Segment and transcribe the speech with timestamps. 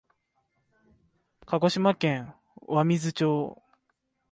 [1.45, 2.33] 鹿児島県
[2.67, 3.61] 湧水町